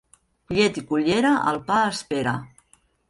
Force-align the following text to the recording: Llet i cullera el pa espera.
Llet 0.59 0.79
i 0.81 0.83
cullera 0.93 1.33
el 1.51 1.59
pa 1.69 1.77
espera. 1.93 2.35